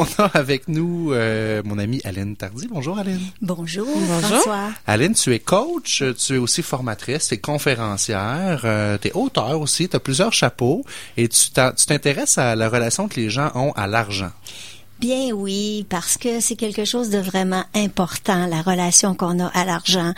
[0.00, 2.68] On a avec nous euh, mon amie Aline Tardy.
[2.68, 3.20] Bonjour Aline.
[3.42, 3.86] Bonjour,
[4.22, 4.70] François.
[4.86, 9.60] Aline, tu es coach, tu es aussi formatrice, tu es conférencière, euh, tu es auteur
[9.60, 10.86] aussi, tu as plusieurs chapeaux
[11.18, 14.30] et tu t'intéresses à la relation que les gens ont à l'argent.
[15.00, 19.64] Bien oui, parce que c'est quelque chose de vraiment important, la relation qu'on a à
[19.64, 20.12] l'argent.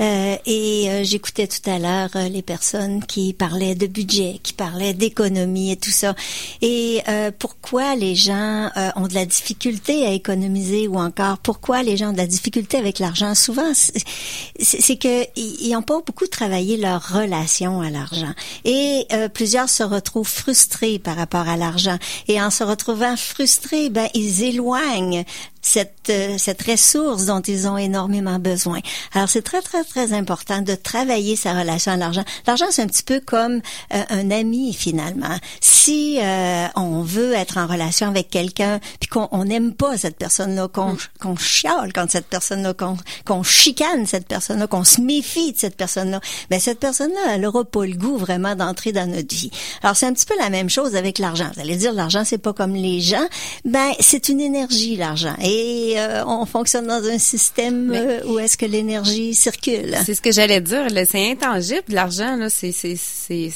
[0.00, 4.52] Euh, et euh, j'écoutais tout à l'heure euh, les personnes qui parlaient de budget, qui
[4.52, 6.14] parlaient d'économie et tout ça.
[6.62, 11.96] Et euh, pourquoi les gens ont de la difficulté à économiser ou encore pourquoi les
[11.96, 13.34] gens ont de la difficulté avec l'argent?
[13.34, 18.32] Souvent, c'est que ils n'ont pas beaucoup travaillé leur relation à l'argent.
[18.64, 21.98] Et plusieurs se retrouvent frustrés par rapport à l'argent.
[22.28, 25.24] Et en se retrouvant frustrés, ben ils éloignent
[25.68, 28.80] cette, euh, cette ressource dont ils ont énormément besoin.
[29.12, 32.24] Alors, c'est très, très, très important de travailler sa relation à l'argent.
[32.46, 33.60] L'argent, c'est un petit peu comme
[33.92, 35.36] euh, un ami, finalement.
[35.60, 40.68] Si euh, on veut être en relation avec quelqu'un, puis qu'on n'aime pas cette personne-là,
[40.68, 40.98] qu'on mm.
[41.20, 45.76] qu'on chiale quand cette personne-là, qu'on qu'on chicane cette personne-là, qu'on se méfie de cette
[45.76, 49.50] personne-là, ben cette personne-là, elle n'aura pas le goût vraiment d'entrer dans notre vie.
[49.82, 51.50] Alors, c'est un petit peu la même chose avec l'argent.
[51.54, 53.26] Vous allez dire, l'argent, c'est pas comme les gens.
[53.66, 55.34] Ben, c'est une énergie, l'argent.
[55.42, 59.96] Et et euh, on fonctionne dans un système euh, où est-ce que l'énergie circule.
[60.06, 60.86] C'est ce que j'allais dire.
[61.04, 62.38] C'est intangible, l'argent.
[62.48, 62.94] C'est c'est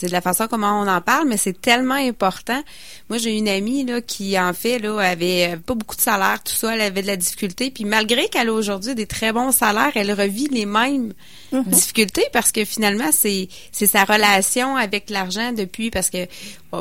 [0.02, 2.60] de la façon comment on en parle, mais c'est tellement important.
[3.08, 6.54] Moi, j'ai une amie là qui en fait là avait pas beaucoup de salaire, tout
[6.54, 7.70] ça, elle avait de la difficulté.
[7.70, 11.12] Puis malgré qu'elle a aujourd'hui des très bons salaires, elle revit les mêmes
[11.52, 11.68] mm-hmm.
[11.68, 16.26] difficultés parce que finalement c'est c'est sa relation avec l'argent depuis parce que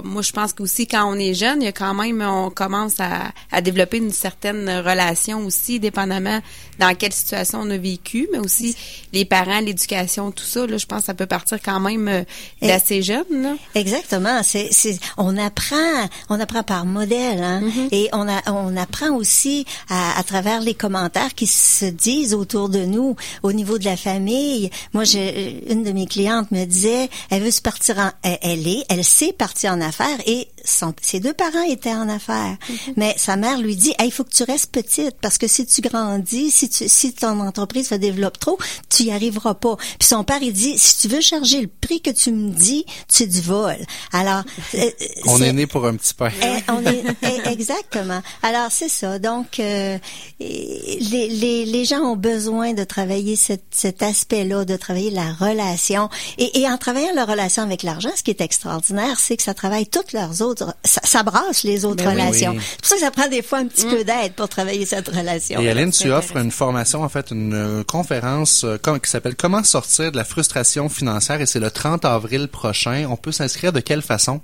[0.03, 2.99] moi je pense qu'aussi quand on est jeune, il y a quand même on commence
[2.99, 5.10] à, à développer une certaine relation
[5.45, 6.41] aussi, dépendamment
[6.81, 8.75] dans quelle situation on a vécu, mais aussi
[9.13, 10.65] les parents, l'éducation, tout ça.
[10.65, 12.23] Là, je pense que ça peut partir quand même euh,
[12.61, 13.23] d'assez jeune.
[13.29, 13.55] Là.
[13.75, 14.41] Exactement.
[14.43, 14.69] C'est,
[15.17, 17.61] on apprend, on apprend par modèle, hein?
[17.61, 17.87] Mm-hmm.
[17.91, 22.69] et on a, on apprend aussi à, à, travers les commentaires qui se disent autour
[22.69, 24.71] de nous au niveau de la famille.
[24.93, 28.83] Moi, j'ai une de mes clientes me disait, elle veut se partir en, elle, est,
[28.89, 32.93] elle sait partir en affaires et son, ses deux parents étaient en affaires, mm-hmm.
[32.97, 35.81] mais sa mère lui dit, il faut que tu restes petit parce que si tu
[35.81, 38.57] grandis, si tu, si ton entreprise se développe trop,
[38.89, 39.75] tu y arriveras pas.
[39.99, 42.85] Puis son père il dit si tu veux charger le prix que tu me dis,
[43.07, 43.77] c'est du vol.
[44.11, 44.43] Alors
[44.75, 44.89] euh,
[45.25, 46.29] on est, né pour un petit pain.
[46.41, 48.21] Eh, on est eh, exactement.
[48.43, 49.19] Alors c'est ça.
[49.19, 49.97] Donc euh,
[50.39, 56.09] les, les, les gens ont besoin de travailler cet, cet aspect-là, de travailler la relation
[56.37, 59.53] et, et en travaillant la relation avec l'argent, ce qui est extraordinaire, c'est que ça
[59.53, 62.55] travaille toutes leurs autres, ça, ça brasse les autres ben relations.
[62.59, 63.89] C'est pour ça que ça prend des fois un petit mm.
[63.89, 65.59] peu d'aide pour travailler cette relation.
[65.61, 69.63] Et Aline, tu offres une formation, en fait, une euh, conférence euh, qui s'appelle Comment
[69.63, 73.07] sortir de la frustration financière et c'est le 30 avril prochain.
[73.09, 74.41] On peut s'inscrire de quelle façon?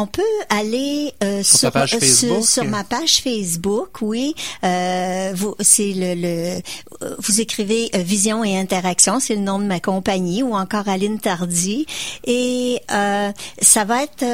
[0.00, 4.34] Euh, on peut aller euh, sur, sur, sur, ma page Facebook, oui.
[4.64, 6.60] Euh, vous, c'est le, le,
[7.18, 11.86] vous écrivez Vision et Interaction, c'est le nom de ma compagnie, ou encore Aline Tardy,
[12.24, 12.80] et
[13.60, 14.24] ça va être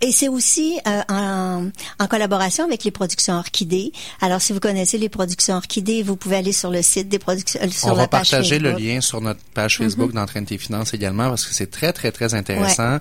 [0.00, 3.92] et c'est aussi en, en, collaboration avec les productions Orchidées.
[4.20, 7.60] Alors, si vous connaissez les productions Orchidées, vous pouvez aller sur le site des productions.
[7.70, 10.44] Sur on va partager le lien sur notre page Facebook mm -hmm.
[10.44, 12.98] tes finances également parce que c'est très très très intéressant.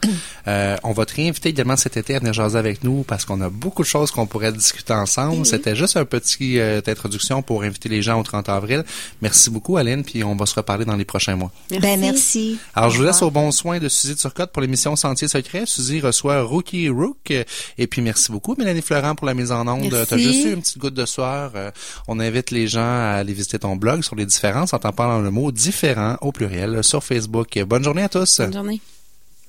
[0.84, 3.84] on va invité également cet été à venir jaser avec nous parce qu'on a beaucoup
[3.84, 5.46] de choses qu'on pourrait discuter ensemble.
[5.46, 8.84] C'était juste un petit euh, introduction pour inviter les gens au 30 avril.
[9.22, 11.52] Merci beaucoup, Aline, puis on va se reparler dans les prochains mois.
[11.70, 11.82] Merci.
[11.82, 12.60] Ben, merci.
[12.76, 15.64] Alors, je vous laisse au bon soin de Suzy Turcotte pour l'émission Sentier Secret.
[15.66, 17.32] Suzy reçoit Rookie Rook.
[17.78, 19.90] Et puis, merci beaucoup, Mélanie Florent, pour la mise en onde.
[20.08, 21.52] Tu as juste eu une petite goutte de soir.
[21.56, 21.72] Euh,
[22.08, 25.20] on invite les gens à aller visiter ton blog sur les différences en t'en parlant
[25.20, 27.60] le mot différent au pluriel sur Facebook.
[27.68, 28.40] Bonne journée à tous.
[28.40, 28.82] Bonne journée.